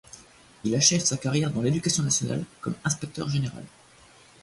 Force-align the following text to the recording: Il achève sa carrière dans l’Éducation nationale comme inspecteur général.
Il 0.63 0.73
achève 0.73 1.01
sa 1.01 1.15
carrière 1.15 1.51
dans 1.51 1.61
l’Éducation 1.61 2.01
nationale 2.01 2.43
comme 2.59 2.73
inspecteur 2.83 3.29
général. 3.29 3.63